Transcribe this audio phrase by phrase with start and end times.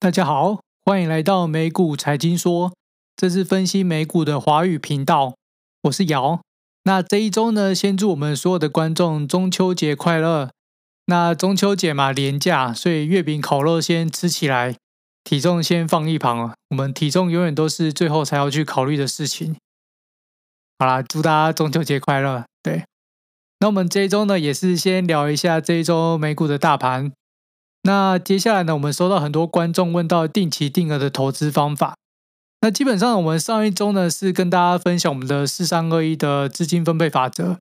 [0.00, 2.72] 大家好，欢迎来到美股财经说，
[3.16, 5.34] 这是分析美股的华语频道，
[5.82, 6.40] 我是姚。
[6.84, 10.50] 那这一周呢，先祝我们所有的观众中秋节快乐。
[11.06, 14.76] 那中秋节嘛，连假，所以月饼烤肉先吃起来，
[15.24, 16.54] 体重先放一旁啊。
[16.70, 19.56] 我们体重永远都是最后才要去考虑的事情。
[20.78, 22.44] 好啦，祝大家中秋节快乐。
[22.62, 22.84] 对，
[23.58, 27.10] 那我们这一周呢，也是先聊一下这一周美股的大盘。
[27.88, 31.96] 那接下来呢，我们收到很多观众问到定期定额的投资方法。
[32.60, 37.56] 那基本上我们上一周呢是跟大家分享我们的四三二一的资金分配法则。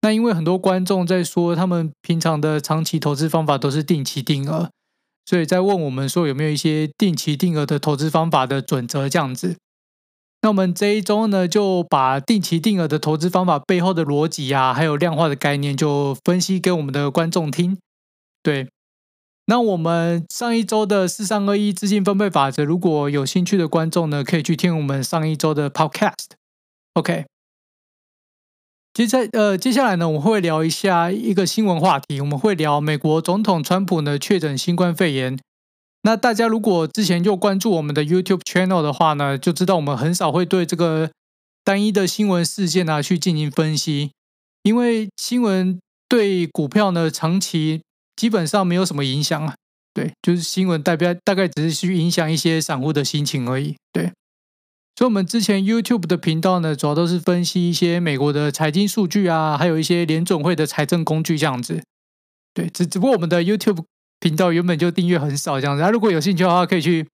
[0.00, 4.68] 那因为很多观众在说他们平常的长期投资方法都是定期定额，
[5.24, 9.56] 所以在问我们说有没有一些定期定额的投资方法的准则这样子。
[10.40, 17.78] 那我们这一周呢就把定期定额的投资方法背后的逻辑啊，还有量化的概念就分析给我们的观众听。
[18.42, 18.66] 对。
[19.52, 26.30] 那我们上一周的四三二一资金分配法则，如果有兴趣的观众呢，可以去听我们上一周的 Podcast。
[26.94, 27.26] OK，
[28.94, 35.38] 接下呃接下来呢，我们会聊一下一个新闻话题，我们会聊美国总统川普呢确诊新冠肺炎。
[36.04, 41.10] 那大家如果之前就关注我们的 YouTube channel 的话呢，就知道我们很少会对这个
[41.62, 44.12] 单一的新闻事件啊去进行分析，
[44.62, 45.78] 因为新闻
[46.08, 47.82] 对股票呢长期。
[48.16, 49.54] 基本上没有什么影响啊，
[49.94, 54.12] 对，就是新闻代表大概只是去影响一些散户的心情而已，对。
[54.94, 61.82] 所以，我们之前 YouTube 的频道呢，主要都是分析一些美国的财经数据啊，还有一些联准会的财政工具这样子，
[62.52, 62.68] 对。
[62.68, 63.84] 只只不过我们的 YouTube
[64.20, 67.08] 频道原本就订阅很少这样子，大家如果有兴趣的话，可以去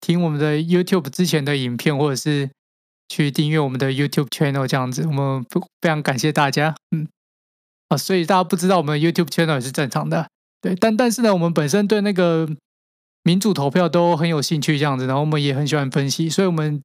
[0.00, 2.48] 听我们的 YouTube 之前的影片，或者是
[3.08, 5.44] 去订阅我们的 YouTube channel 这样子，我们
[5.80, 7.08] 非常感谢大家，嗯。
[7.88, 10.28] 啊，所以大家不知道我们的 YouTube channel 也是正常的。
[10.60, 12.48] 对，但但是呢，我们本身对那个
[13.22, 16.82] 民主投票都很有兴趣，这样子，然后我们也很喜欢分析，所以我们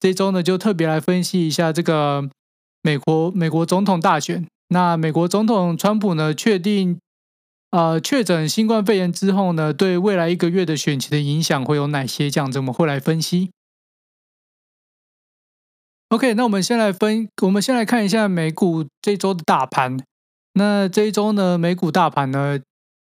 [0.00, 2.28] 这周呢就特别来分析一下这个
[2.82, 4.46] 美国美国总统大选。
[4.68, 7.00] 那美国总统川普呢确定
[7.70, 12.30] 呃确诊新冠肺炎之后呢，对未来一个月的选情的影响会有哪些？
[12.30, 13.50] 这样子我们会来分析。
[16.10, 19.98] OK，那我们先来分，我们先来看一下美股这周的大盘。
[20.54, 22.58] 那这一周呢，美股大盘呢？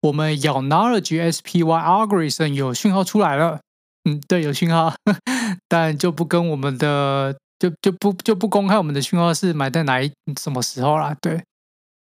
[0.04, 3.60] 我们 Youdnowledge SPY Algorithm 有讯号出来了，
[4.04, 4.92] 嗯，对，有讯号，
[5.66, 11.16] 但就不跟我们的就就不就不公开我们的讯号是买在哪一什么时候啦。
[11.22, 11.42] 对，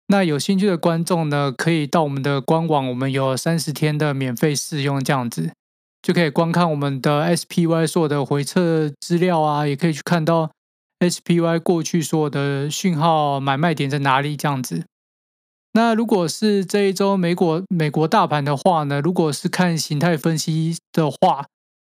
[0.07, 5.51] 那有兴趣的观众呢，可以到我们的官网，我们有三十天的免费试用，这样子
[6.01, 10.49] 就可以观看我们的 SPY 所有的回测资料啊，也可以去看到
[11.01, 14.85] SPY 过去所有的讯号买卖点在哪里，这样子。
[15.75, 21.47] 那如果是这一周美国美国大盘的话呢，如果是看形态分析的话，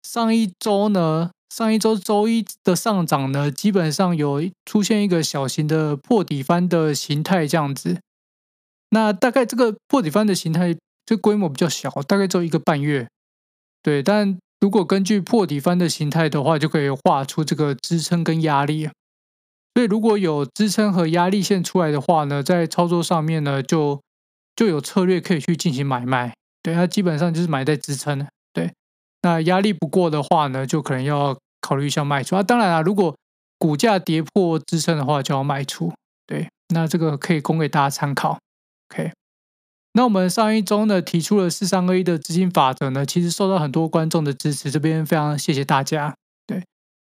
[0.03, 8.01] 上一周呢，上一周周一的上涨呢，基本上有出现一个小型的破底翻的形态这样子。
[8.91, 13.07] 那大概这个破底翻的形态，这规模比较小，大概只有一个半月。
[13.83, 18.89] 对，但如果根据破底翻的形态的话，就可以画出这个支撑跟压力。
[19.77, 24.01] 所以如果有支撑和压力线出来的话呢，在操作上面呢，就
[24.57, 26.33] 就有策略可以去进行买卖。
[26.63, 28.27] 对，它基本上就是买在支撑。
[28.55, 28.73] 对，
[29.21, 32.35] 那压力不过的话呢，就可能要考虑一下卖出。
[32.35, 33.15] 啊，当然啊，如果
[33.59, 35.93] 股价跌破支撑的话，就要卖出。
[36.27, 38.39] 对，那这个可以供给大家参考。
[38.91, 39.13] OK，
[39.93, 46.15] 那我们上一周呢提出了四三二一的资金法则呢，其实受到很多观众的支持，这边非常谢谢大家。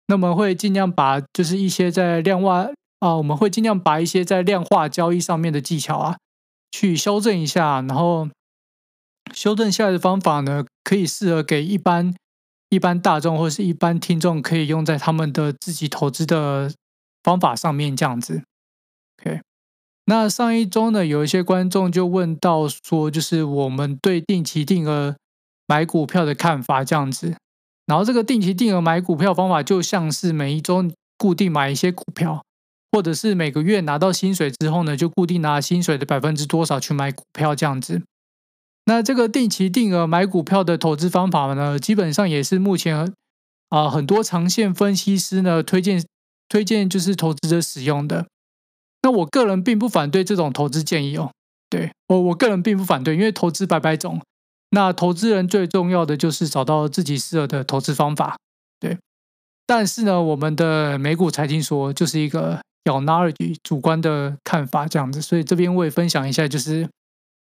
[0.07, 2.69] 那我们会尽量把就是一些在量化
[2.99, 6.17] 啊，我们会尽量把一些在量化交易上面的技巧啊，
[6.71, 8.29] 去修正一下，然后
[9.33, 12.13] 修正下来的方法呢，可以适合给一般
[12.69, 16.71] 一般大众或是一般听众，可以用在他们的自己投资的
[17.23, 18.43] 方法上面这样子。
[19.21, 19.41] OK，
[20.05, 25.15] 那上一周呢，有一些观众就问到说，就是我们对定期定额
[25.65, 27.35] 买股票的看法这样子。
[27.85, 30.85] 然后这个定期定额买股票方法，就像是每一周
[31.17, 32.43] 固定买一些股票，
[32.91, 38.01] 或者是每个月拿到薪水之后呢，就固定拿薪水的百分之多少去买股票这样子。
[38.85, 46.03] 那这个定期定额买股票的投资方法呢，基本上也是目前啊、呃、很多长线分析师呢推荐
[46.49, 48.27] 推荐就是投资者使用的。
[49.01, 51.31] 那我个人并不反对这种投资建议哦，
[51.69, 54.21] 对，我我个人并不反对，因为投资百百种。
[54.73, 58.35] 那投资人最重要的就是找到自己适合的投资方法，
[58.79, 58.97] 对。
[59.67, 66.89] 但是呢，我们的美股财经说就是一个 Youdnowledge 主观的看法这样子，所以这边我也分享一下，就是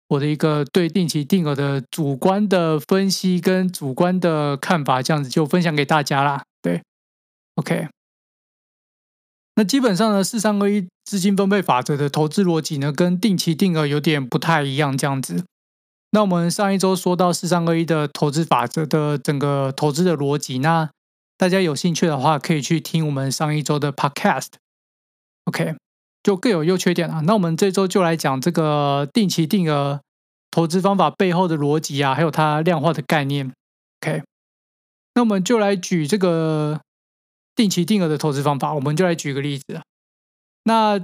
[0.09, 6.43] 我的一个对定期定额的主观的分析跟主观的看法，这样子就分享给大家啦。
[6.63, 6.83] 对
[7.57, 7.89] ，OK。
[9.57, 15.45] 那基本上呢，四三二一资金分配法则的投资逻辑呢，跟定期定额有点不太一样，这样子。
[16.13, 20.91] 那我们上一周说到四三二一的投资法则的整个投资的逻辑，那
[21.37, 24.49] 大家有兴趣的话，可以去听我们上一周的 Podcast。
[25.45, 25.77] OK，
[26.23, 27.21] 就各有优缺点啊。
[27.21, 30.01] 那我们这周就来讲这个定期定额
[30.51, 33.53] 投资方法背后的逻辑啊，还有它量化的概念。
[34.01, 34.23] OK，
[35.15, 36.81] 那我们就来举这个
[37.55, 39.81] 定期定额的投资方法，我们就来举个例子。
[40.65, 41.01] 那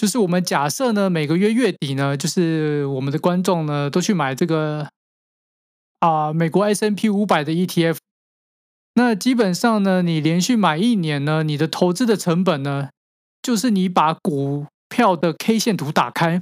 [0.00, 4.88] 就是我们假设呢，每个月月底呢，就是我们的观众呢都去买这个
[5.98, 7.98] 啊、美国 S&P 五百的 ETF。
[8.94, 12.88] 那基本上呢，你连续买一年呢，你的投资的成本呢，
[13.42, 16.40] 就是你把股票的 K 线图打开，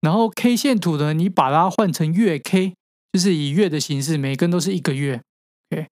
[0.00, 2.74] 然后 K 线图呢，你把它换成月 K，
[3.12, 5.20] 就是以月的形式，每根都是一个月。
[5.72, 5.88] OK，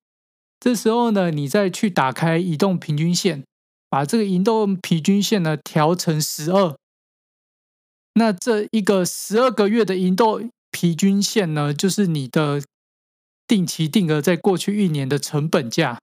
[0.60, 3.42] 这时候呢，你再去打开移动平均线，
[3.90, 6.76] 把这个移动平均线呢调成十二。
[8.14, 12.62] 那这一个十二个月的银豆平均线呢，就是你的
[13.46, 15.98] 定期定额在过去一年的成本价。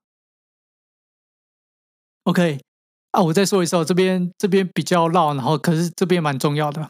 [2.24, 2.60] OK，
[3.12, 6.88] 啊，我再说一次，这边这边比较绕，然后可是这边蛮重要的。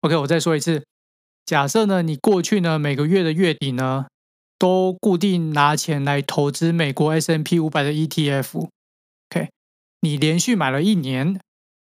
[0.00, 0.84] OK，我再说一次，
[1.46, 4.06] 假设呢，你过去呢每个月的月底呢，
[4.58, 8.68] 都固定拿钱来投资美国 S&P 五百的 ETF。
[9.30, 9.48] OK，
[10.00, 11.40] 你连续买了一年，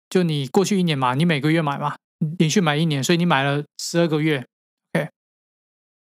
[0.09, 1.95] 就你过去一年嘛，你每个月买嘛。
[2.37, 4.45] 连续买一年，所以你买了十二个月
[4.93, 5.09] ，OK。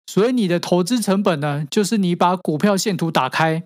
[0.06, 3.62] 所以你的投资成本呢，就是你把股票线图打开，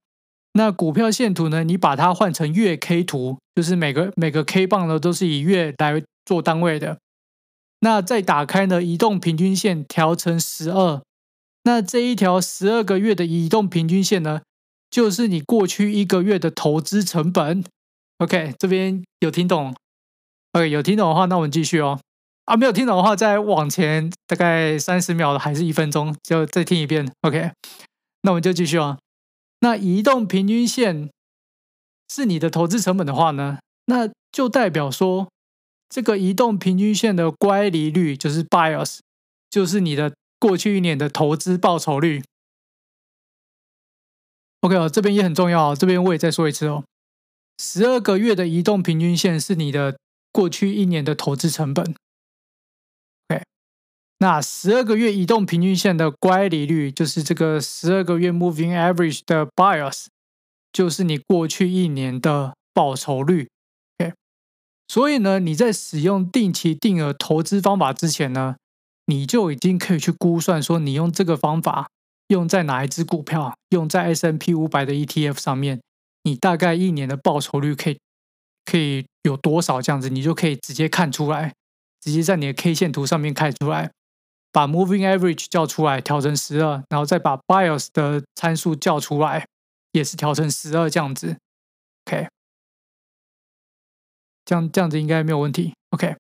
[0.52, 6.98] 那股票线图呢，你把它换成月 K 图，就是每个每个 K 棒呢都是以月来做单位的。
[7.80, 11.02] 那再打开呢，移动平均线调成十二，
[11.64, 14.42] 那这一条十二个月的移动平均线呢，
[14.90, 17.64] 就是你过去一个月的投资成本。
[18.18, 19.74] OK，这边有听懂
[20.52, 21.98] ？OK，有听懂的话，那我们继续哦。
[22.44, 27.11] 啊，没有听懂的话，再往前大概三十秒还是一分钟，就再听一遍。
[27.23, 27.52] OK，
[28.23, 28.99] 那我们就继续哦。
[29.61, 31.08] 那移动平均线
[32.12, 35.29] 是你的投资成本的话呢，那就代表说
[35.88, 38.99] 这个移动平均线的乖离率就是 bias，
[39.49, 42.23] 就是你的过去一年的投资报酬率。
[44.61, 46.85] OK 哦，这边也很重要哦，这边我也再说一次哦，
[47.58, 49.96] 十二个月的移动平均线是你的
[50.31, 51.94] 过去一年的投资成本。
[54.19, 60.06] 那十二个月移动平均线的乖离率，就是这个十二个月 moving average 的 bias，
[60.72, 63.49] 就是你过去一年的报酬率。
[63.99, 64.14] OK，
[64.88, 68.56] 所以呢，你在使用定期定额投资方法之前呢，
[69.06, 71.88] 你就已经可以去估算说，你用这个方法
[72.28, 75.82] 用在哪一只股票，用在 S&P 五百的 ETF 上面，
[76.22, 77.99] 你大概一年的报酬率可以
[78.64, 79.82] 可以有多少？
[79.82, 81.52] 这样子，你就可以直接看出来，
[82.00, 83.90] 直接在你的 K 线图上面看出来。
[84.54, 89.48] 把 Moving Average 叫出来，调成十二，然后再把 Bias 的参数叫出来，
[89.90, 91.36] 也是调成十二这样子。
[92.06, 92.28] OK，
[94.44, 95.74] 这样这样子应该没有问题。
[95.90, 96.14] OK，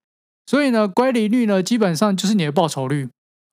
[0.46, 3.08] 所以呢，乖离率呢，基本上就是你的报酬率。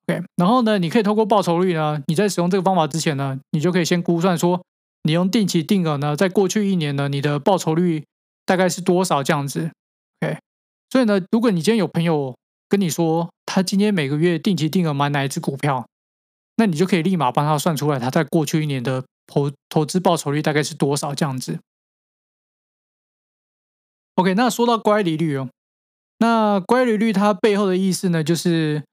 [0.08, 4.60] OK，然后呢，你可以透过报酬率呢，你在使用这个方法之前呢，你就可以先估算说，
[5.04, 8.04] 你用定期定额呢，在过去一年呢，你的报酬率
[8.44, 9.70] 大概是多少这样子。
[10.20, 10.38] OK，
[10.90, 12.36] 所以呢，如果你今天有朋友，
[12.68, 15.86] 跟你说，他今天每个月定期定额买哪一只股票，
[16.56, 21.58] 那你就可以立马帮他算出来，他在过去一年的投投资报酬率大概是多少这样子。
[24.14, 25.50] OK，那说到乖离率哦，
[26.16, 28.84] 那乖离率它背后的意思呢，就是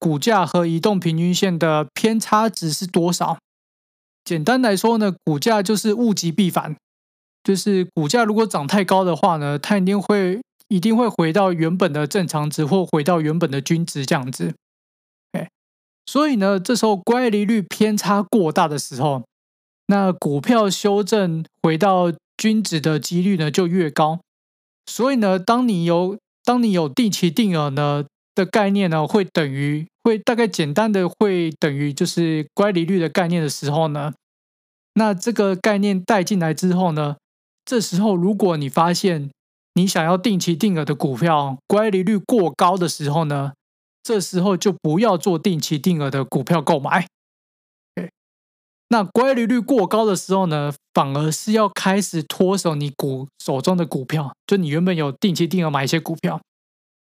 [0.00, 3.38] 股价和移动平均线的偏差值是多少。
[4.24, 6.76] 简单来说呢，股价就是物极必反，
[7.44, 10.40] 就是股价如果涨太高的话呢，它一定会。
[10.68, 14.54] 一定会回到原本的正常值，或回到原本的均值这样子。
[15.32, 15.48] 哎，
[16.06, 19.24] 所以呢，这时候乖离率偏差过大的时候，
[19.86, 24.20] 那股票修正回到均值的几率呢就越高。
[24.86, 34.12] 所以呢，当你有当你有定期定额呢的概念呢，会等于会大概简单的会等于就是乖离率的概念的时候呢，
[34.94, 37.16] 那这个概念带进来之后呢，
[37.64, 39.30] 这时候如果你发现
[39.78, 43.52] 你想要定期定额的股票，乖离率过高的时候呢，
[44.02, 47.06] 这时候就不要做定期定额的股票购买。
[48.88, 56.40] 那乖离率过高的时候呢，反而是要开始脱手你股手中的股票，就你原本有定期定额买一些股票，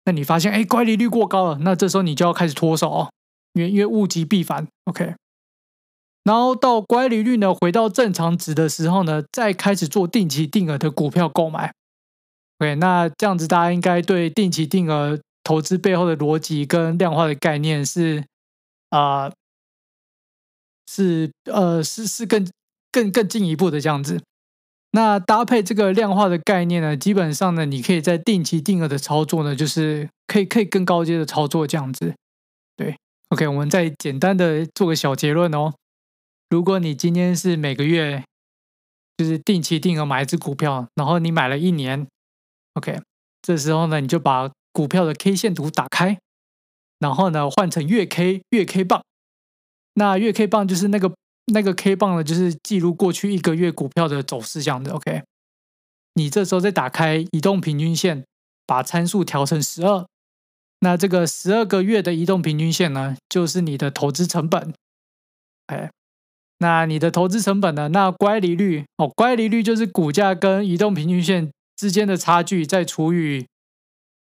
[0.07, 3.13] 那你发现哎，乖离率过高了，那这时候你就要开始脱手哦，
[3.53, 5.15] 因为因为物极必反，OK。
[6.25, 11.73] 然后到乖离率呢回到正常值的时候呢，再开始做定期定额的股票购买。
[12.59, 18.25] OK，那这样子大家应该对定期定额投资背后的逻辑跟量化的概念是
[18.91, 19.31] 啊、
[20.91, 22.49] 是呃是是更
[22.91, 24.23] 更更进一步的这样子。
[24.93, 32.15] 那搭配这个量化的概念呢，基本上呢，你可以在定期定额的操作呢，就是可以可以更高阶的操作这样子。
[32.77, 32.97] 对
[33.29, 35.75] ，OK，我们再简单的做个小结论哦。
[36.49, 38.23] 如果你今天是每个月
[39.19, 42.07] 就是定期定额买一只股票，然后你买了一年
[42.77, 43.01] ，OK，
[43.43, 46.19] 这时候呢，你就把股票的 K 线图打开，
[46.99, 49.03] 然后呢换成月 K 月 K 棒，
[49.95, 51.13] 那月 K 棒就是那个
[51.47, 55.23] 那个 K 棒呢，就是记录过去一个月股票的走势这样的，OK。
[56.15, 58.25] 你这时候再打开移动平均线，
[58.67, 60.07] 把参数调成十二，
[60.81, 64.73] 那这个十二个月的移动平均线呢，就是你的投资成本
[65.69, 65.91] ，OK。
[66.59, 67.89] 那你的投资成本呢？
[67.89, 73.47] 那乖离率哦，乖离率就是股价跟移动平均线之间的差距，再除以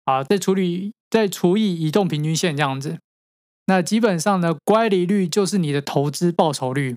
[0.05, 2.99] 啊，再除以再除以移动平均线这样子。
[3.67, 6.97] 那基本上呢，乖离率就是你的投资报酬率。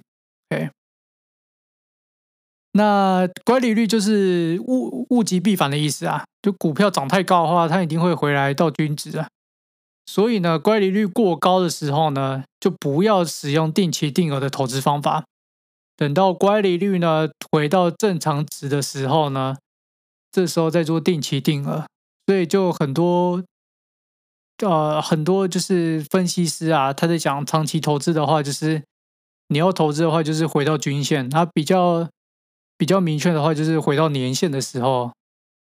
[0.49, 0.69] OK，
[2.73, 6.23] 那乖离率就是物物极必反的意思啊。
[6.41, 9.27] 就股票涨太高的话，它一定会回来到均值啊。
[10.05, 15.25] 所以呢，乖离率过高的时候呢，就不要使用定期定额的投资方法。
[15.95, 19.57] 等到乖离率呢回到正常值的时候呢，
[20.31, 21.85] 这时候再做定期定额。
[22.27, 23.43] 所以就很多
[24.59, 28.83] 呃很多就是分析师啊，他在讲长期投资的话，就是
[29.49, 31.29] 你要投资的话，就是回到均线。
[31.29, 32.09] 他比较
[32.77, 35.11] 比较明确的话，就是回到年线的时候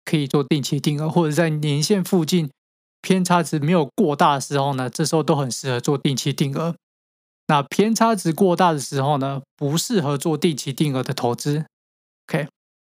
[0.04, 2.50] 可以做定期定额，或者在年线附近。
[3.00, 6.74] 偏差值没有过大的时候呢，这时候都很适合做定期定额。
[7.46, 11.64] 那偏差值过大的时候呢，不适合做定期定额的投资。
[12.26, 12.48] OK，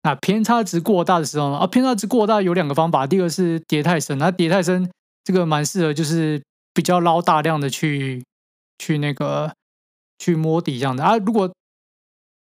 [0.02, 4.90] 那偏差值过大的时候呢，啊，偏差值过大有两个方法，第一个是跌太深，那跌太深
[5.24, 6.42] 这个蛮适合，就是
[6.72, 8.24] 比较捞大量的去
[8.78, 9.52] 去那个
[10.18, 11.18] 去摸底这样的啊。
[11.18, 11.52] 如果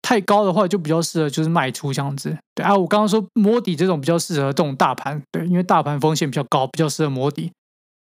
[0.02, 2.36] 太高的话，就比较适合就是卖出这样子。
[2.54, 7.50] 对啊，我刚刚说摸底这种比较适合这种大盘，对，因为大盘风险比较高，比较适合摸底。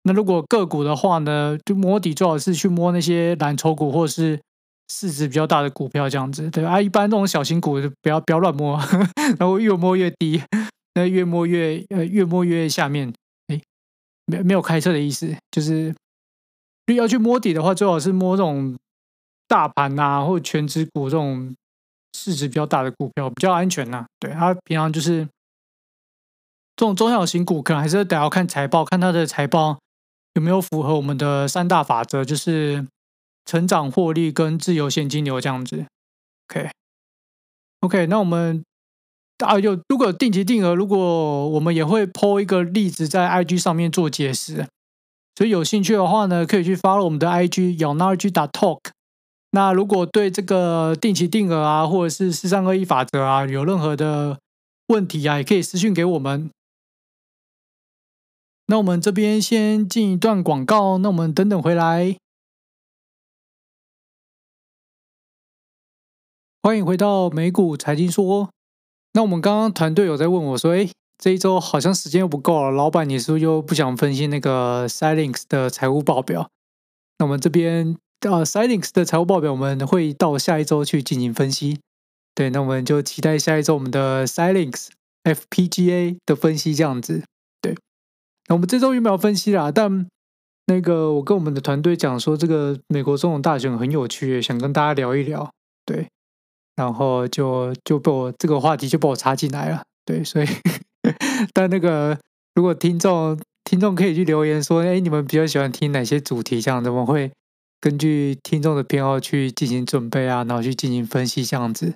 [0.03, 4.39] 那如果个股的话呢，就摸底最好是去摸那些蓝筹股或者是
[4.89, 6.49] 市值比较大的股票这样子。
[6.49, 8.77] 对啊，一般这种小型股就不要不要乱摸，
[9.39, 10.41] 然后越摸越低，
[10.95, 13.13] 那越摸越呃越摸越下面。
[13.47, 13.61] 哎，
[14.25, 15.95] 没没有开车的意思，就是
[16.95, 18.77] 要去摸底的话，最好是摸这种
[19.47, 21.55] 大盘啊，或者全值股这种。
[22.17, 25.23] 市值比较大的股票比较安全呐、对，它平常就是
[26.75, 29.77] 这种中小型股，可能还是得要看财报，看它的财报
[30.33, 32.85] 有没有符合我们的三大法则，就是
[33.45, 35.85] 成长、获利跟自由现金流这样子。
[36.49, 36.69] ，OK
[37.81, 38.63] OK，那我们
[39.37, 44.67] 啊有如果定期定额，如果我们也会 po 一个例子在 IG 上面做解释，
[45.35, 48.79] 所以有兴趣的话呢，可以去 follow 我们的 IG y o n a r g 打 talk。
[49.51, 54.39] 那如果对这个定期定额啊，或者是四三二一法则啊，有任何的
[54.87, 56.51] 问题啊，也可以私讯给我们。
[58.67, 62.15] 那我们这边先进一段广告，那我们等等回来。
[66.61, 68.49] 欢迎回到美股财经说。
[69.13, 76.49] 那我们刚刚团队有在问我说，哎，这一周好像时间又不够了，老板你是不是又不想分析那个 Xilinx 的财务报表？
[77.17, 77.97] 那我们这边。
[78.27, 81.79] 啊，Xilinx 的财务报表我们会到下一周去进行分析。
[82.35, 84.89] 对，那我们就期待下一周我们的 Xilinx
[85.23, 87.23] FPGA 的分析这样子。
[87.61, 87.77] 对，
[88.49, 89.71] 那我们这周有没有分析啦？
[89.71, 90.05] 但
[90.65, 95.49] 那个我跟我们的团队讲说，这个美国总统大选很有趣，想跟大家聊一聊。
[95.85, 96.09] 对，
[96.79, 99.83] 然后就就被我这个话题就被我插进来了。
[100.05, 100.47] 对，所以
[101.53, 102.17] 但那个
[102.55, 106.61] 如果听众听众可以去留言说，哎，你们比较喜欢听哪些主题？
[106.61, 107.31] 这样子我会。
[107.81, 111.93] 根据听众的偏好去进行准备啊，然后去进行分析这样子，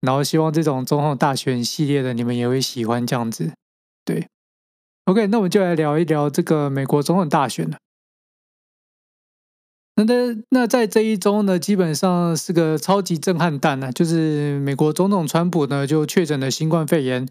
[0.00, 3.52] 然后希望这种总统大选系列的你们也会喜欢这样子。
[4.04, 4.26] 对
[5.04, 7.76] ，OK，那我们就来聊一聊这个美国总统大选了。
[9.94, 17.28] 那在那在这一周呢，基本上是个超级震撼弹呢，就是美国总统川普呢就确诊了新冠肺炎。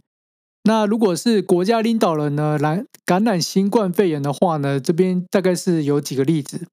[0.63, 6.67] 那如果是国家领导人呢来感染新冠肺炎的话呢，这边大概是有几个例子。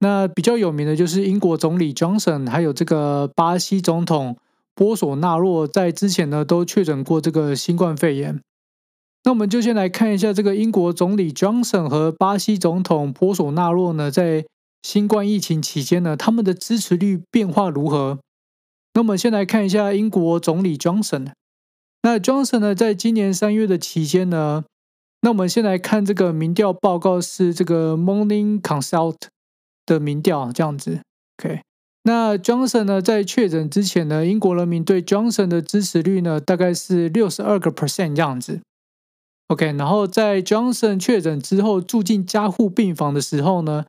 [0.00, 4.36] 那比较有名的就是英国总理 Johnson，还有这个巴西总统
[4.74, 8.42] 波索纳洛，在之前呢都确诊过这个新冠肺炎。
[9.24, 14.44] 那我们就先来看一下这个英国总理 Johnson 和巴西总统波索纳洛呢，在
[14.84, 18.18] 新冠疫情期间呢，他们的支持率变化如何？
[18.92, 21.32] 那我们先来看一下英国总理 Johnson。
[22.02, 24.64] 那 Johnson 呢，在今年三月的期间呢，
[25.22, 29.16] 那我们先来看这个民调报告，是这个 Morning Consult
[29.86, 31.00] 的民调，这样子。
[31.38, 31.62] OK，
[32.02, 38.60] 那 Johnson 呢，在确诊之前呢，英国人民对 Johnson 的支持率呢，大概是六十二个 percent 这样子。
[39.48, 43.86] OK，然后在 Johnson 确诊之后住进加护病房的时候呢，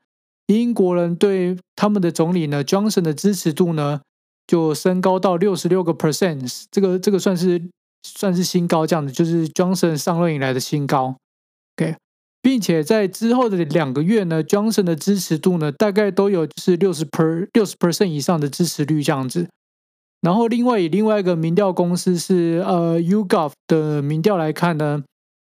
[0.48, 4.02] 英国人对他们的总理呢 Johnson 的支持度呢
[4.46, 7.62] 就升高到六十六个 percent，这个这个算是
[8.04, 11.16] 算是新高，这样子就是 Johnson 上任以来的新高。
[11.78, 11.96] OK，
[12.42, 19.50] 并且在之后的两个月呢，Johnson 的支持度呢大概都有就是六十 per 六十 percent 以上的支持率这样子。
[20.22, 25.04] 然后另外以另外一个民调公司是呃 YouGov 的民调来看呢。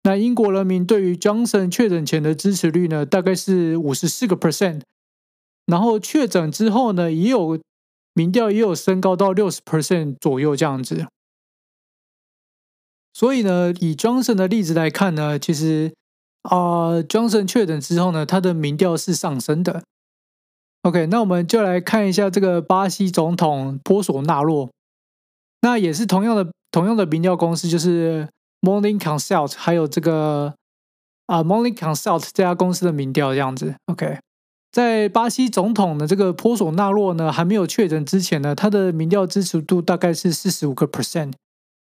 [0.06, 4.82] 那英国人民对于 Johnson 确诊前的支持率呢，大概是五十四个 percent，
[5.66, 7.60] 然后确诊之后呢，也有
[8.14, 11.08] 民调也有升高到六十 percent 左右这样子。
[13.16, 15.92] 所以呢，以 Johnson 的例子来看呢，其实
[16.44, 19.82] 啊、，Johnson 确诊之后呢，他的民调是上升的。
[20.84, 24.70] OK，那我们就来看一下这个巴西总统波索纳洛，
[25.62, 28.30] 那也是同样的同样的民调公司，就是。
[28.66, 30.56] Morning Consult 还有这个
[31.28, 34.18] 啊，Morning Consult 这家公司的民调这样子，OK，
[34.72, 41.34] 在巴西总统的这个波索纳洛呢还没有确诊之前呢，他的民调支持度大概是四十五个 percent。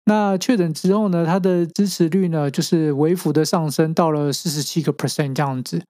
[0.05, 5.83] 那确诊之后呢，他的支持率呢就是微幅的上升到了四十七个 percent 这样子。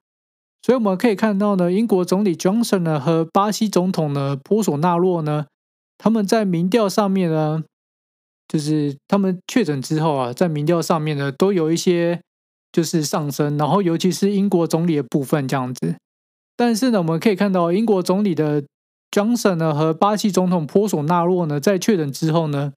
[0.63, 5.47] 所以我们可以看到呢，英国总理 Johnson 呢和巴西总统呢波索纳洛呢，
[5.99, 7.65] 他们在民调上面呢。
[8.49, 12.19] 就是他们确诊之后啊，在民调上面呢，都有一些
[12.73, 15.97] 就是上升，然后尤其是英国总理的部分这样子。
[16.57, 18.65] 但是呢，我们可以看到英国总理的
[19.11, 22.73] Johnson 呢和巴西总统波索纳洛呢，在确诊之后呢，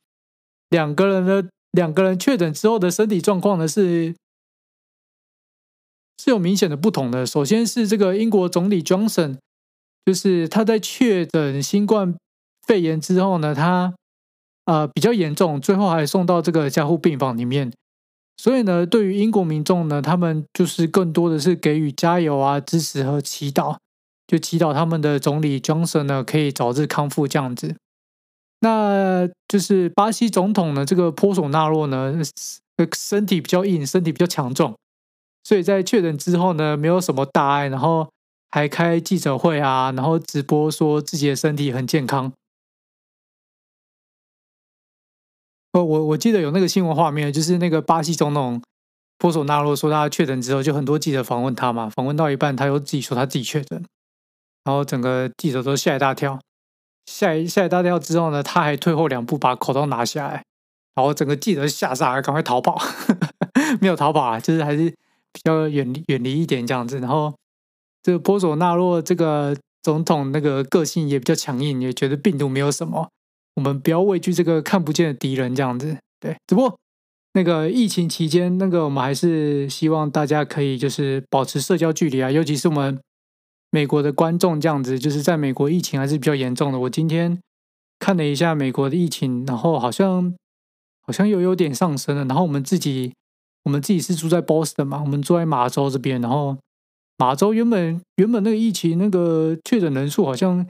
[0.70, 4.14] 两个人的两个人确诊之后的身体状况呢是
[6.22, 7.26] 是有明显的不同的。
[7.26, 9.38] 首先是这个英国总理 Johnson，
[10.06, 12.14] 就是他在确诊新冠
[12.68, 13.94] 肺炎之后呢，他。
[14.66, 17.72] 呃，比较严重，最后还送到这个加护病房里面。
[18.38, 23.78] 所以呢，对于英国民众呢，他们就是更多的是给予加油啊、支持和祈祷，
[24.28, 27.76] 就祈祷他们的总理 Johnson 呢可以早日康复这样子。
[28.62, 32.20] 那就是巴西总统呢，这个波索纳洛呢，
[32.96, 34.76] 身体比较硬，身体比较强壮，
[35.44, 38.10] 所以在确诊之后呢，没有什么大碍，然后
[38.50, 42.32] 还开记者会啊，然后直播说自己的身体很健康。
[45.74, 48.62] 我，我我记得有那个新闻画面，就是那个巴西总统
[49.18, 53.84] 波索纳洛说他确诊之后，就很多记者访问他嘛，访问到一半，他又自己说他自己确诊，
[54.66, 56.40] 然后整个记者都吓一大跳，
[57.06, 60.44] 吓一吓一大跳之后呢，他还退后两步把口罩拿下来，
[60.96, 62.78] 然后整个记者吓傻了，赶快逃跑，
[63.80, 64.90] 没有逃跑啊，就是还是
[65.32, 67.00] 比较远离远离一点这样子。
[67.00, 67.34] 然后
[68.04, 73.08] 这个波索纳洛这个总统那个个性也比较强硬，也觉得病毒没有什么。
[73.62, 76.36] 我们不要畏惧这个看不见的敌人，这样子对。
[76.48, 76.76] 只不过
[77.34, 83.00] 那个疫情期间，那个我们还是希望大家可以就是保持社交距离啊，尤其是我们
[83.70, 86.80] 美国的观众这样子，就是在美国疫情还是比较严重的。
[86.80, 87.40] 我今天
[88.00, 90.34] 看了一下美国的疫情，然后好像
[91.06, 92.26] 好像又有点上升了。
[92.26, 93.14] 然后我们自己
[93.66, 96.58] 我们自己是住在 Boston 嘛，我们住在马州这边，然后
[97.16, 100.66] 马州原本原本那个疫情那个确诊人数好像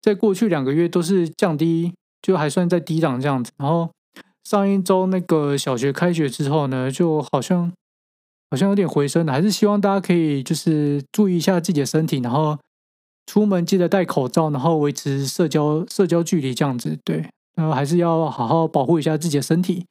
[0.00, 1.92] 在过去两个月都是降低。
[2.22, 3.90] 就还算在低档这样子，然后
[4.44, 7.72] 上一周那个小学开学之后呢，就好像
[8.50, 12.58] 好像有点回升了，还是希望大家可以就是注意一下自己的身体，然后
[13.26, 19.84] 出门记得戴口罩，然后维持社交社交距离这样子，对，然后还是要好好保护一下自己的身体，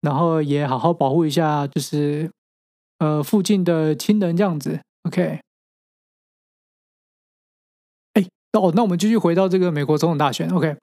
[0.00, 2.30] 然后也好好保护一下就是
[2.98, 5.40] 呃附近的亲人这样子，OK。
[8.14, 10.76] 哎，哦，那我们继续回到这个美国总统大选，OK。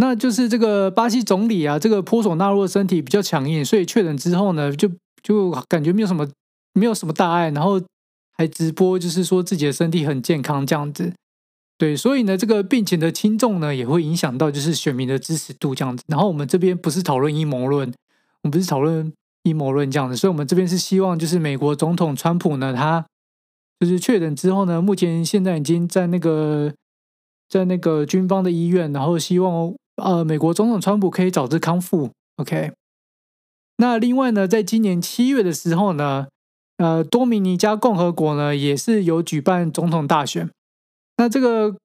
[0.00, 4.88] 那就是这个巴西总理啊，这个波索纳洛身体比较强硬，所以确诊之后呢，就
[5.24, 6.24] 就感觉没有什么
[6.72, 7.82] 没有什么大碍，然后
[8.36, 11.12] 还直播就是说自己的身体很健康这样子。
[11.76, 16.04] 对，所以呢，这个病情的轻重呢，也会影响到就是选民的支持度这样子。
[16.06, 17.92] 然后我们这边不是讨论阴谋论，
[18.44, 23.04] 我们不是讨论阴谋论这样子，所以我们这边是希望就是美国总统川普呢，他
[23.80, 26.72] 就是确诊之后呢，目前现在已经在那个
[27.48, 29.74] 在那个军方的医院，然后希望。
[30.02, 32.10] 呃，美国总统川普可以早日康复。
[32.36, 32.72] OK，
[33.76, 36.28] 那另外呢，在今年七月的时候呢，
[36.76, 40.48] 呃，多米尼加共和国呢也是有举办总统大选。
[41.16, 41.76] 那这个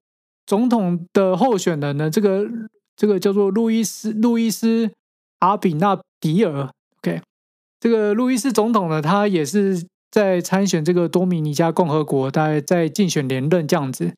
[0.45, 2.47] 总统的候选人呢，这个
[2.95, 4.91] 这个叫做路易斯路易斯
[5.39, 7.21] 阿比纳迪尔，OK，
[7.79, 14.13] 这个路易斯总统呢，他也是在参选这个多米尼加共和国，大概在竞选连任这样子。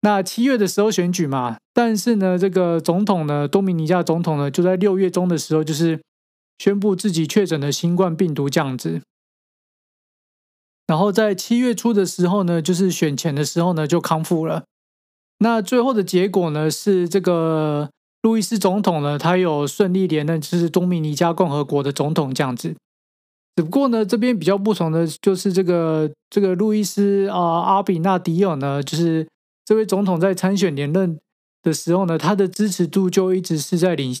[0.00, 6.00] 那七月的时候选举嘛，但是呢，这个总统呢，多米尼加总统呢，就在六月中的时候，就是
[6.58, 9.00] 宣布自己确诊了新冠病毒这样子。
[10.86, 14.62] 然后在七月初的时候呢，就是选前的时候呢，就康复了。
[15.40, 17.90] 那最后的结果呢，是这个
[18.22, 22.76] 路易斯总统呢，他有顺利连任，就是多米尼加共和国的总统这样子。
[23.56, 29.26] 只不过呢，这边比较不同的就是这个这个路易斯啊、阿比纳迪尔呢，就是。
[29.68, 31.20] 这位总统在参选连任
[31.62, 34.16] 的时候呢，他的支持度就一直是在领，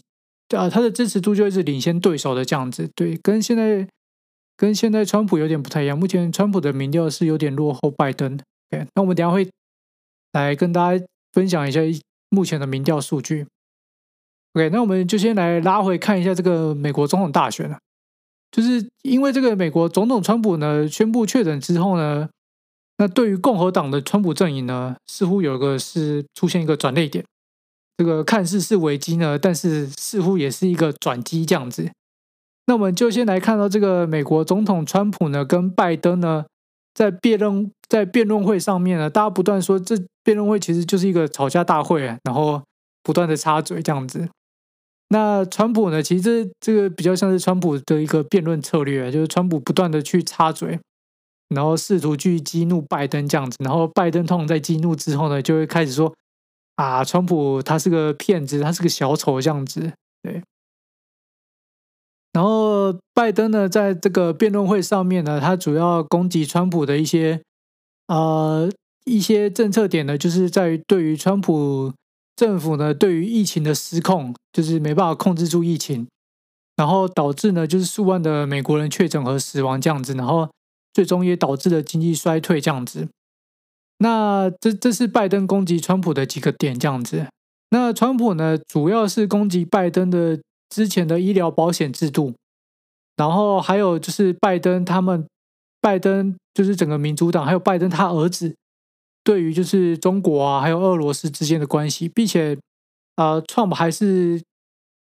[0.54, 2.90] 啊，他的支持度就一直领先对手的这样子。
[2.94, 3.88] 对，跟现在
[4.58, 5.98] 跟现在川普有点不太一样。
[5.98, 8.38] 目前川普的民调是有点落后拜登。
[8.70, 9.48] OK，那我们等下会
[10.32, 11.80] 来跟大家分享一下
[12.28, 13.46] 目前的民调数据。
[14.52, 17.78] OK，那我们就先来拉回看一下这个美国总统大选了，
[18.52, 22.28] 就是因为这个美国总统川普呢宣布确诊之后呢。
[22.98, 27.24] 那对于共和党的川普阵营呢，似乎有个是出现一个转捩点，
[27.96, 31.90] 这个看似是危机呢，但是似乎也是一个转机这样子。
[32.66, 36.44] 那我们就先来看到这个美国总统川普呢跟拜登呢，
[36.92, 42.60] 在辩论在辩论会上面呢，大家不断说这辩论会其实就是一个吵架大会，然后
[43.02, 44.28] 不断的插嘴这样子。
[45.10, 50.78] 那川普呢，其实这个比较像是川普的一个辩论策略，就是川普不断的去插嘴。
[51.48, 56.14] 然后试图去激怒拜登这样子，然后拜登通常在激怒之后呢，就会开始说
[56.76, 60.42] ：“啊，川普他是个骗子，他是个小丑这样子。”对。
[62.34, 67.40] 然后拜登呢，在这个辩论会上面呢，他主要攻击川普的一些
[68.08, 68.70] 呃
[69.06, 71.94] 一些政策点呢，就是在于对于川普
[72.36, 76.06] 政府呢，对于疫情的失控，就是没办法控制住疫情，
[76.76, 80.50] 然后导致呢，就是数万的美国人确诊和死亡这样子，然后。
[80.92, 83.08] 最终也导致了经济衰退这样子。
[83.98, 87.26] 那这这是拜登攻击川普的几个点这样子。
[87.70, 92.34] 那川普呢，主要是攻击拜登的之前的医疗保险制度，
[93.16, 95.26] 然后还有就是拜登他们，
[95.80, 98.54] 拜登就是整个民主党，还有拜登他儿子
[99.24, 102.56] 对于就是中国啊，还有俄罗斯之间的关系，并且
[103.16, 104.42] 啊，呃，Trump 还是。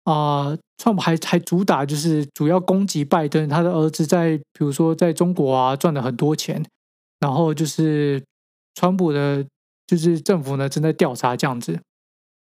[0.04, 6.64] 啊，川普还还主打就是主要攻击拜登，他的儿子在比如说在中国啊赚了很多钱，
[7.20, 8.22] 然后就是
[8.74, 9.44] 川普的，
[9.86, 11.78] 就是政府呢正在调查这样子。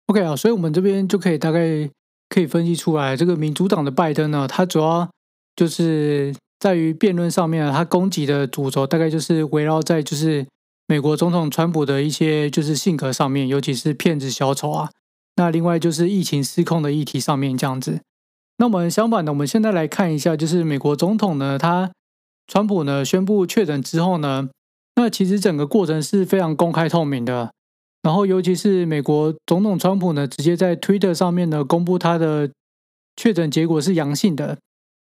[0.07, 1.89] OK 啊，所以我们这边就可以大概
[2.29, 5.09] 可以分析出来，这个民主党的拜登呢，他主要
[5.55, 10.47] 就是在于辩论上面，他攻击的主轴大概就是围绕在就是
[10.87, 14.91] 美国总统川普的一些就是性格上面，尤其是骗子小丑啊。
[15.37, 18.01] 那另外就是疫情失控的议题上面这样子，
[18.57, 21.93] 那我们相反的，我们现在来看一下，就是美国总统呢，他
[22.47, 24.49] 川普呢宣布确诊之后呢，
[24.95, 27.53] 那其实整个过程是非常公开透明的，
[28.03, 32.51] 然后尤其是美国总统川普呢，直接在 Twitter 上面呢公布他的
[33.15, 34.57] 确诊结果是阳性的，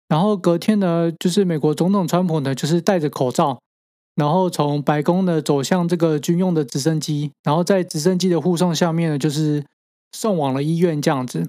[0.07, 3.59] 然后隔天呢，就是美国总统川普呢就是戴着口罩，
[4.13, 9.65] 然后从白宫呢走向这个军用的直升机，然后在直升机的护送下面呢就是。
[10.11, 11.47] 送往了医院这样子，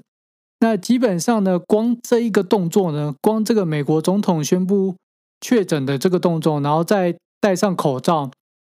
[0.60, 4.96] 那基本上呢，光这一个动作呢，光这个美国总统宣布
[5.40, 8.30] 确诊的这个动作，然后再戴上口罩，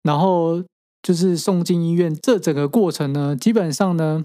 [0.05, 0.63] 然后
[1.03, 4.25] 就是送进医院，这整个过程呢，基本上呢，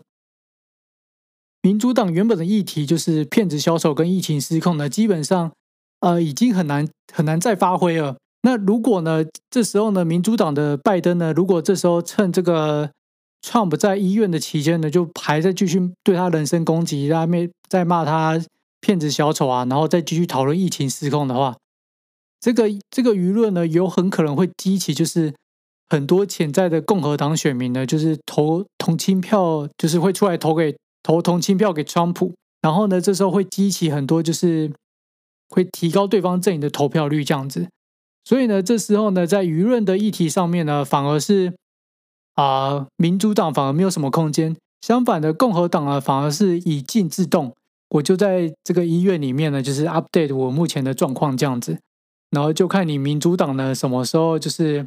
[1.63, 5.52] 民主党原本的议题就是骗子小丑跟疫情失控呢，基本上
[6.02, 8.17] 呃已经很难很难再发挥了。
[8.43, 12.91] 那如果呢，这时候呢，民主党的拜登呢，如果这时候趁这个。
[13.41, 18.41] Trump 在医院的期间呢，就还在继续对他人身攻击，在面在骂他
[18.82, 21.56] 骗子小丑啊，然后再继续讨论疫情失控的话，
[22.41, 25.34] 这个这个舆论呢，有很可能会激起就是
[25.88, 34.71] 很多潜在的共和党选民呢，就是投同情票，就是会出来投给投同情票给川普，然后呢，这时候会激起很多就是
[35.50, 37.69] 会提高对方阵营的投票率这样子，
[38.26, 41.54] 所以呢，这时候呢，在舆论的议题上面呢，反而是。
[42.38, 47.52] 啊、民主党反而没有什么空间，相反的，共和党啊反而是以静制动。
[47.89, 51.80] 我就在这个医院里面呢，就是 update 我目前的状况这样子，
[52.30, 54.86] 然后就看你民主党呢什么时候就是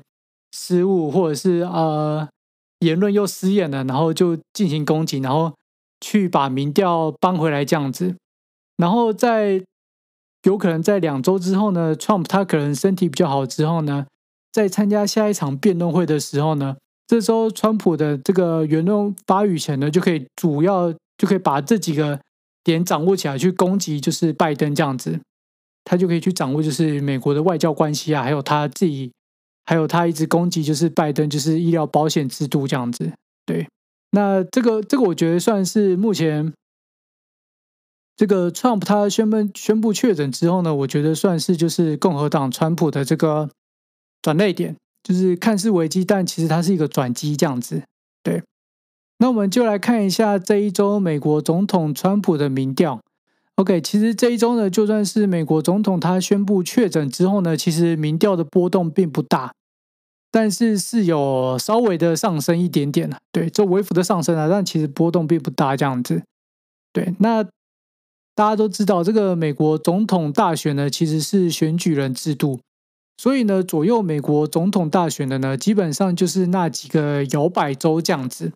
[0.53, 2.29] 失误，或者是呃
[2.79, 5.53] 言论又失言了，然后就进行攻击，然后
[6.01, 8.15] 去把民调扳回来这样子。
[8.77, 9.61] 然后在
[10.45, 14.07] 有可能在两周之后呢，Trump 他可能身体比较好之后呢，
[14.53, 16.77] 在参加下一场辩论会的时候呢。
[17.11, 22.21] 这时候川普的这个言论发语权呢，就可以主要就可以把这几个
[22.63, 25.19] 点掌握起来，去攻击就是拜登这样子，
[25.83, 29.11] 他就可以去掌握就是美国的外交关系啊，还有他自己，
[29.65, 33.13] 还有他一直攻击就是拜登就是医疗保险制度这样子。
[33.45, 33.67] 对，
[34.13, 36.53] 那这个这个我觉得算是目前。
[38.17, 43.51] 这个 Trump 他宣布宣布确诊之后呢，我觉得算是就是共和党川普的这个
[44.23, 47.83] 转捩点，就是看似危机，但其实它是一个转机这样子。
[48.23, 48.43] 对，
[49.19, 53.01] 那我们就来看一下这一周美国总统川普的民调。
[53.57, 59.53] OK，其实这一周呢，就算是美国总统他宣布确诊之后呢，其实民调的波动并不大，
[60.31, 63.11] 但是是有稍微的上升一点点。
[63.31, 66.23] 对，就微幅的上升啊，但其实波动并不大这样子。
[66.93, 67.47] 对，那。
[68.33, 72.59] 大家都知道，这个美国总统大选呢，其实是选举人制度，
[73.21, 78.51] 所以呢，左右美国总统大选的呢，基本上就是那几个摇摆州这样子。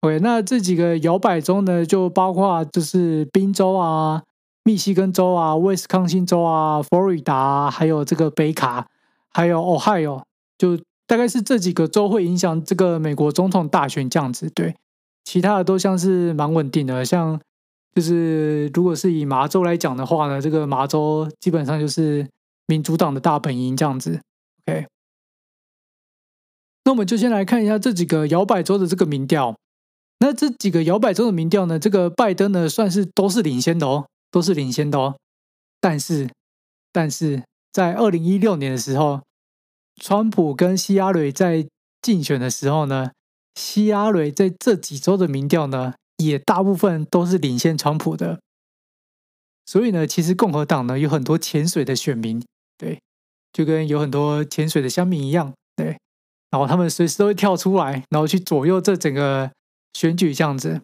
[0.00, 4.24] OK，那这几个摇摆州呢，就包括就是宾州啊、
[4.64, 8.88] 密西根州啊、威斯康星州啊、佛罗里达，还有这个北卡，
[9.30, 10.24] 还有 Ohio，
[10.58, 10.76] 就
[11.06, 14.50] 大概是这几个州会影响这个美国总统大选这样子。
[14.50, 14.74] 对，
[15.22, 17.40] 其他的都像是蛮稳定的，像。
[17.94, 22.26] 就是如果是以麻州来讲的话呢，这个麻州基本上就是
[22.66, 24.20] 民主党的大本营这样子。
[24.66, 24.86] OK，
[26.84, 29.56] 那我们就先来看一下这几个摇摆州的这个民调。
[30.20, 35.16] 那这几个摇摆州的民调呢，这个拜登呢算是都是领先的哦，都是领先的哦。
[35.80, 36.30] 但是，
[36.92, 39.22] 但是在二零一六年的时候，
[40.00, 41.66] 川普跟希拉蕊在
[42.00, 43.10] 竞选的时候呢，
[43.54, 45.94] 希拉蕊在这几州的民调呢。
[46.18, 48.40] 也大部分都是领先川普的，
[49.66, 52.40] 所以呢，其实共和党呢有很多潜水的选民，
[52.76, 53.00] 对，
[53.52, 55.96] 就跟有很多潜水的乡民一样，对，
[56.50, 59.50] 然后他们随时都会跳出来，然后去左右这整个
[59.92, 60.80] 选举这样子。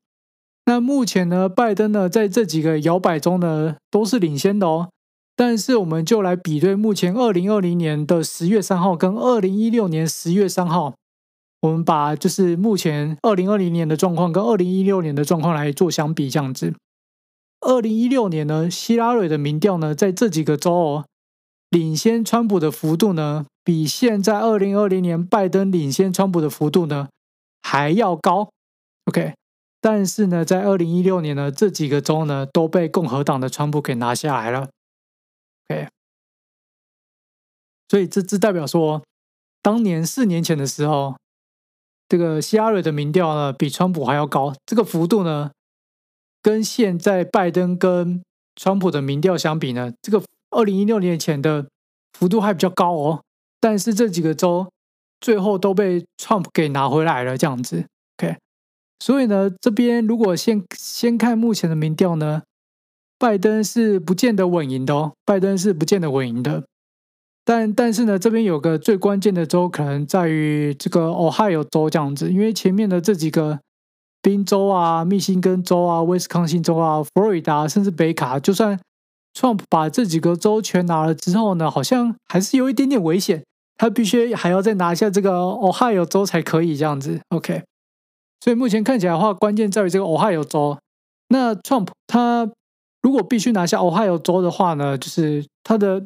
[0.66, 4.90] 那目前呢，拜登呢在这几个摇摆中呢都是领先的哦，
[5.34, 10.94] 但是我们就来比对目前二零二零年的十月三号跟二零一六年十月三号。
[11.62, 16.72] 我们把就是目前二零二零年的状况跟二零一六年的状况来做相比，这样子。
[17.60, 21.04] 二零一六年呢，希拉蕊的民调呢，在这几个州哦，
[21.70, 27.08] 领先川普的幅度呢，比现在二零二零年拜登领先川普的幅度呢
[27.62, 28.50] 还要高。
[29.06, 29.34] OK，
[29.80, 34.68] 但是呢，在二零一六年呢，这几个州呢都被共和党的川普给拿下来了。
[35.68, 35.88] OK，
[37.88, 39.02] 所以这这代表说，
[39.62, 41.16] 当年四年前的时候。
[42.10, 44.52] 这个希拉蕊的民调呢，比川普还要高。
[44.66, 45.52] 这个幅度呢，
[46.42, 48.20] 跟现在拜登跟
[48.56, 50.20] 川普的民调相比呢，这个
[50.50, 51.66] 二零一六年前的
[52.12, 53.22] 幅度还比较高哦。
[53.60, 54.66] 但是这几个州
[55.20, 57.84] 最后都被 Trump 给拿回来了，这样子。
[58.16, 58.36] OK，
[58.98, 62.42] 所以呢，这边如果先先看目前的民调呢，
[63.18, 65.12] 拜登是不见得稳赢的哦。
[65.26, 66.64] 拜登是不见得稳赢的。
[67.44, 73.58] 但但是呢，这边有个最关键的州，可能在于这个 Ohio 州这样子，因为前面的这几个
[74.22, 78.78] 宾州啊、密西根州啊、威斯康星州啊、佛罗里达甚至北卡，就算
[79.34, 83.44] Trump 把这几个州全拿了之后呢，好像还是有一点点危险，
[83.76, 87.20] 他必须还要再拿下这个 Ohio 州才可以这样子。
[87.30, 87.62] OK，
[88.40, 90.78] 所以目前看起来的话，关键在于这个 Ohio 州。
[91.28, 92.50] 那 Trump 他
[93.02, 96.04] 如果必须拿下 Ohio 州的话呢，就是他的。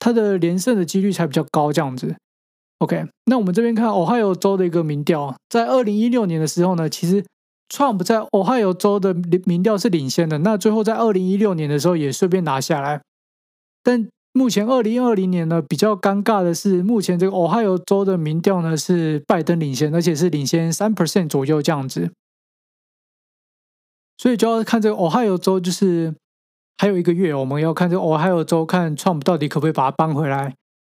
[0.00, 2.14] 他的连胜的几率才比较高，这样子。
[2.78, 7.24] OK，那我们这边看 Ohio 州的一个民调，在二零一六年的时候呢，其实
[7.68, 13.00] Trump 在 Ohio 州的民调是领先的，那最后在二零一六年的时候也顺便拿下来。
[13.82, 22.10] 但目前二零二零年呢，比较尴尬的是，目前这个 Ohio 州的民调呢是拜登领先，而且是领先三 percent 左右这样子。
[24.16, 26.14] 所以就要看这个 Ohio 州就是。
[26.80, 30.54] 还有一个月，我们要看这个 Ohio 州，看 Trump 到底可不可以把它搬回来，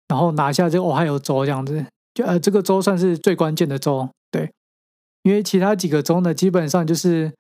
[0.10, 1.86] 然后拿下这个 Ohio 州这样子。
[2.14, 4.10] 就呃，这个州算是最关键的州，
[5.24, 7.32] 因为其他几个州呢，基本上就是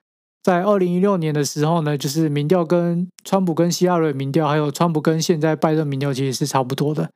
[0.43, 7.09] 在二零一六年的时候呢，就是民调跟川普跟希拉蕊民调，还有川普跟现在拜登民调其实是差不多的。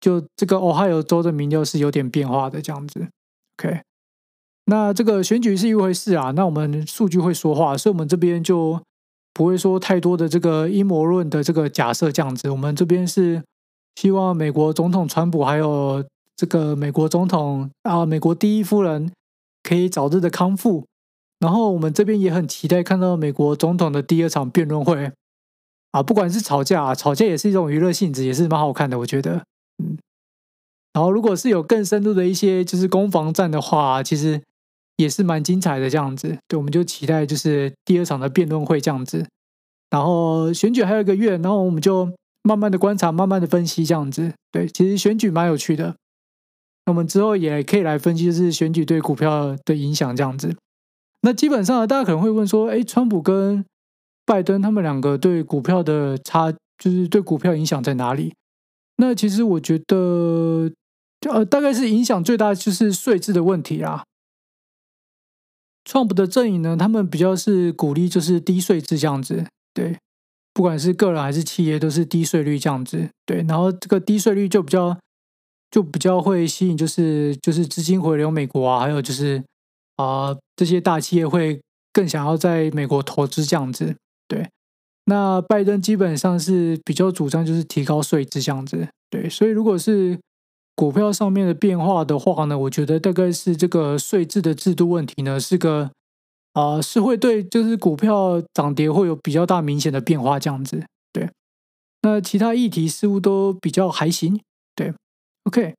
[0.00, 3.08] 就这个 Ohio 州的民调是有点变化的这样子。
[3.58, 3.80] OK，
[4.66, 8.80] 那这个选举是一回事啊，那我们数据会说话，所以我们这边就。
[9.34, 13.42] 不会说太多的这个阴谋论的这个假设这样子，我们这边是
[13.96, 16.04] 希望美国总统川普还有
[16.36, 19.10] 这个美国总统啊，美国第一夫人
[19.62, 20.86] 可以早日的康复，
[21.38, 25.12] 然后我们这边也很期待看到美国总统的第二场辩论会
[25.92, 29.44] 啊，不管是吵架啊，吵架也是一种娱乐性质，也是蛮好看的，我觉得，
[29.82, 29.98] 嗯。
[30.94, 34.42] 然后如果是有更深入的一些就是攻防战的话，其实
[34.96, 36.36] 也是蛮精彩的这样子。
[36.46, 39.26] 对，我们就期待就是第二场的辩论会这样子。
[39.88, 44.34] 然后选举还有一个月，然后我们就慢慢的观察，慢慢的分析这样子。
[44.50, 45.96] 对，其实选举蛮有趣的。
[46.86, 50.56] 那我们之后也可以来分析，就是选举对股票的影响这样子。
[51.22, 53.64] 那基本上大家可能会问说，哎，川普跟
[54.24, 58.34] 拜登他们两个对股票的差，就是对股票影响在哪里？
[58.96, 60.72] 那其实我觉得。
[61.30, 64.02] 呃，大概是影响最大就是税制的问题啦。
[65.84, 69.96] Trump 的阵营呢，他们比较是鼓励就是低税制这样子，对，
[70.52, 73.44] 不管是个人还是企业都是低税率这样子，对。
[73.46, 74.98] 然后这个低税率就比较
[75.72, 79.42] 就比较会吸引就是就是资金回流美国啊，还有就是
[79.96, 81.60] 啊、呃、这些大企业会
[81.92, 83.96] 更想要在美国投资这样子，
[84.28, 84.48] 对。
[85.06, 89.28] 那拜登基本上是比较主张就是提高税制这样子，对。
[89.28, 90.16] 所以如果是
[90.76, 95.90] 股票上面的变化的话呢，我觉得大概是这个税制的制度问题呢，是个
[96.52, 100.84] 啊、是会对就是股票涨跌会有比较大明显的变化这样子。
[101.10, 101.30] 对，
[102.02, 104.38] 那其他议题似乎都比较还行。
[105.44, 105.74] ，OK。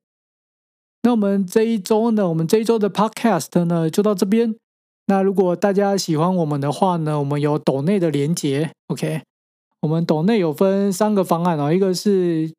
[1.02, 4.54] 那我们这一周呢，我们这一周的 Podcast 呢就到这边。
[5.06, 8.72] 那如果大家喜欢我们的话呢，我们有抖内的连结。
[8.88, 9.22] OK，
[9.80, 12.52] 我们抖内有分三个方案哦，一个是。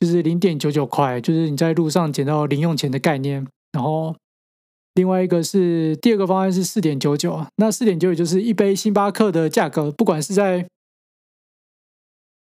[0.00, 3.46] 就是零点九九块，就是你在路上捡到零用钱的概念。
[3.72, 4.14] 然后
[4.94, 10.68] 另外一个是第二个方案是四点九九，那四点九九就是一杯星巴克的价格，不管是在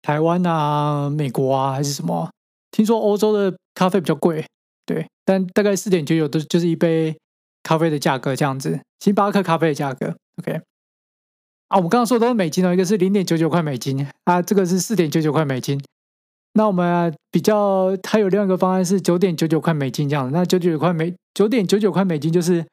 [0.01, 2.29] 台湾啊、美国啊还是什么，
[2.75, 4.45] 听说欧洲的咖啡比较贵，
[4.85, 7.17] 对，但大概四点九九都就是一杯
[7.63, 10.13] 咖啡的价格这样子，星巴克咖啡的价格。
[10.41, 10.59] OK，
[11.69, 15.81] 啊，我们刚刚说的都是美金哦，一个是零点九九块美金啊，这个是四点九九块美金。
[16.51, 22.65] 那我们比较还有另外一个方案是九点九九块美金这样子，那九九块美九点九九块美金就是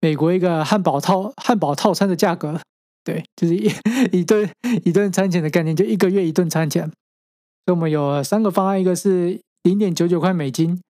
[0.00, 2.60] 美国一个汉堡套汉堡套餐的价格，
[3.02, 3.68] 对，就是一
[4.16, 4.48] 一顿
[4.84, 6.88] 一顿餐钱的概念，就一个月一顿餐钱。
[7.66, 10.80] 所以我们有三个方案，一个是零点九九块美金，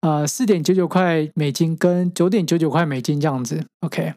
[0.00, 3.64] 呃，四点九九块美金跟九点九九块美金这样子。
[3.80, 4.14] OK，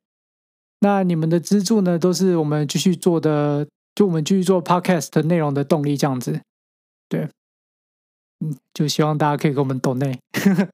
[0.79, 6.41] 那你们的资助呢，都是我们继续做的，就我们继续做 Podcast 内容的动力这样子，
[7.09, 7.27] 对。
[8.41, 10.17] 嗯，就希望大家可以给我们 donate。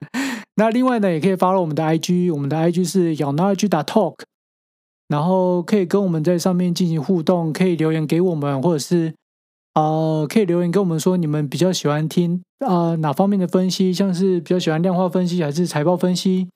[0.56, 4.16] 那另外呢，也可以 follow 我们的 IG，我们的 IG 是 yourknowledge.talk，
[5.08, 9.14] 然后可以跟我们在上面进行互动，可以留言给我们，或者是
[9.74, 16.50] 呃，可以留言跟我们说你们比较喜欢听呃哪方面的分析，像是比较喜欢量化分析，还是财报分析，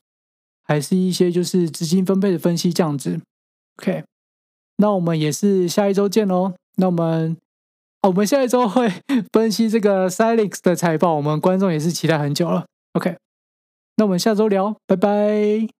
[0.63, 3.21] 还是一些就是资金分配的分析这样子。
[3.81, 4.03] OK，
[4.77, 6.53] 那我们也是下一周见喽。
[6.75, 7.37] 那我们。
[8.05, 8.87] 我们下一周会
[9.33, 12.67] 分析这个 Cylix 的财报，我们观众也是期待很久了。
[12.93, 13.17] OK，
[13.97, 15.75] 那我们下周聊，拜拜。